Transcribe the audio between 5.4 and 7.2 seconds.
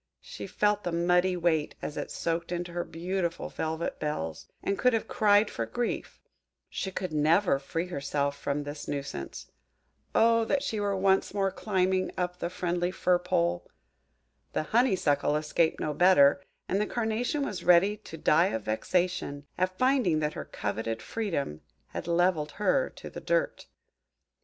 for grief: she could